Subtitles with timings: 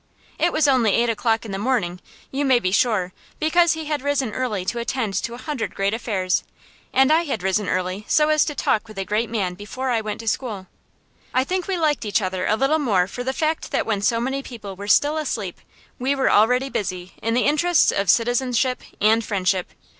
[0.39, 2.01] It was only eight o'clock in the morning,
[2.31, 5.93] you may be sure, because he had risen early to attend to a hundred great
[5.93, 6.43] affairs,
[6.91, 10.01] and I had risen early so as to talk with a great man before I
[10.01, 10.65] went to school.
[11.35, 14.01] I think we liked each other a little the more for the fact that when
[14.01, 15.61] so many people were still asleep,
[15.99, 19.71] we were already busy in the interests of citizenship and friendship.